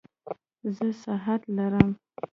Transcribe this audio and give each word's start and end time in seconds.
زه 0.75 0.85
ساعت 1.03 1.41
لرم 1.57 1.89